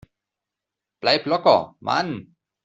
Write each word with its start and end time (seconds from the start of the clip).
Bleib 0.99 1.27
locker, 1.27 1.75
Mann! 1.79 2.35